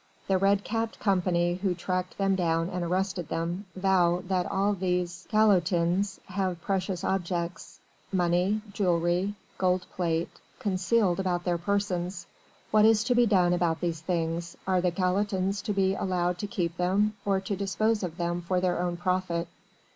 The 0.27 0.39
red 0.39 0.63
capped 0.63 0.99
Company 0.99 1.59
who 1.61 1.75
tracked 1.75 2.17
them 2.17 2.33
down 2.35 2.71
and 2.71 2.83
arrested 2.83 3.29
them, 3.29 3.65
vow 3.75 4.23
that 4.29 4.47
all 4.51 4.73
these 4.73 5.27
calotins 5.29 6.19
have 6.25 6.59
precious 6.59 7.03
objects 7.03 7.79
money, 8.11 8.63
jewelry, 8.73 9.35
gold 9.59 9.85
plate 9.95 10.39
concealed 10.57 11.19
about 11.19 11.43
their 11.43 11.59
persons. 11.59 12.25
What 12.71 12.83
is 12.83 13.03
to 13.03 13.13
be 13.13 13.27
done 13.27 13.53
about 13.53 13.79
these 13.79 14.01
things? 14.01 14.57
Are 14.65 14.81
the 14.81 14.91
calotins 14.91 15.61
to 15.65 15.71
be 15.71 15.93
allowed 15.93 16.39
to 16.39 16.47
keep 16.47 16.77
them 16.77 17.15
or 17.23 17.39
to 17.41 17.55
dispose 17.55 18.01
of 18.01 18.17
them 18.17 18.41
for 18.41 18.59
their 18.59 18.81
own 18.81 18.97
profit? 18.97 19.47